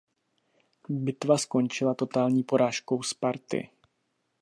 Bitva 0.89 1.37
skončila 1.37 1.93
totální 1.93 2.43
porážkou 2.43 3.03
Sparty. 3.03 3.69